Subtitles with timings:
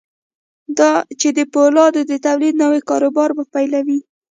[1.19, 3.99] چې د پولادو د توليد نوي کاروبار به پيلوي.